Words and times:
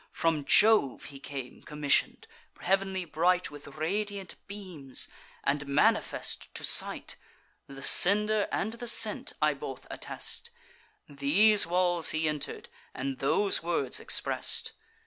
From 0.11 0.45
Jove 0.45 1.03
he 1.09 1.19
came 1.19 1.61
commission'd, 1.61 2.25
heav'nly 2.59 3.05
bright 3.05 3.51
With 3.51 3.67
radiant 3.67 4.33
beams, 4.47 5.07
and 5.43 5.67
manifest 5.67 6.51
to 6.55 6.63
sight 6.63 7.17
(The 7.67 7.83
sender 7.83 8.47
and 8.51 8.73
the 8.73 8.87
sent 8.87 9.33
I 9.43 9.53
both 9.53 9.85
attest) 9.91 10.49
These 11.07 11.67
walls 11.67 12.09
he 12.09 12.27
enter'd, 12.27 12.67
and 12.95 13.19
those 13.19 13.61
words 13.61 13.99
express'd. 13.99 14.71